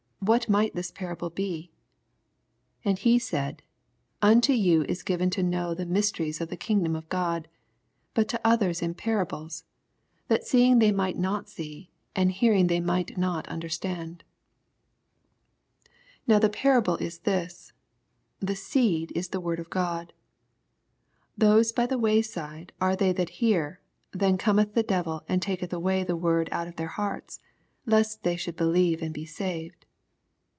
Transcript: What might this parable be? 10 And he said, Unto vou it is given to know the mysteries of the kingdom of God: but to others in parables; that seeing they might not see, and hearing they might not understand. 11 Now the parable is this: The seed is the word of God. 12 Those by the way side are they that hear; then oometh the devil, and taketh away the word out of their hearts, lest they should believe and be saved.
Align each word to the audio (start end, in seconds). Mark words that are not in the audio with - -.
What 0.23 0.47
might 0.47 0.75
this 0.75 0.91
parable 0.91 1.31
be? 1.31 1.71
10 2.83 2.91
And 2.91 2.99
he 2.99 3.17
said, 3.17 3.63
Unto 4.21 4.53
vou 4.53 4.83
it 4.83 4.89
is 4.91 5.01
given 5.01 5.31
to 5.31 5.41
know 5.41 5.73
the 5.73 5.83
mysteries 5.87 6.39
of 6.39 6.49
the 6.49 6.55
kingdom 6.55 6.95
of 6.95 7.09
God: 7.09 7.47
but 8.13 8.27
to 8.27 8.39
others 8.43 8.83
in 8.83 8.93
parables; 8.93 9.63
that 10.27 10.45
seeing 10.45 10.77
they 10.77 10.91
might 10.91 11.17
not 11.17 11.49
see, 11.49 11.89
and 12.15 12.31
hearing 12.31 12.67
they 12.67 12.79
might 12.79 13.17
not 13.17 13.47
understand. 13.47 14.23
11 15.87 15.97
Now 16.27 16.37
the 16.37 16.49
parable 16.53 16.97
is 16.97 17.21
this: 17.21 17.73
The 18.39 18.55
seed 18.55 19.11
is 19.15 19.29
the 19.29 19.41
word 19.41 19.59
of 19.59 19.71
God. 19.71 20.13
12 21.39 21.39
Those 21.55 21.71
by 21.71 21.87
the 21.87 21.97
way 21.97 22.21
side 22.21 22.73
are 22.79 22.95
they 22.95 23.11
that 23.11 23.29
hear; 23.41 23.81
then 24.11 24.37
oometh 24.37 24.75
the 24.75 24.83
devil, 24.83 25.23
and 25.27 25.41
taketh 25.41 25.73
away 25.73 26.03
the 26.03 26.15
word 26.15 26.47
out 26.51 26.67
of 26.67 26.75
their 26.75 26.89
hearts, 26.89 27.39
lest 27.87 28.21
they 28.21 28.35
should 28.35 28.55
believe 28.55 29.01
and 29.01 29.15
be 29.15 29.25
saved. 29.25 29.87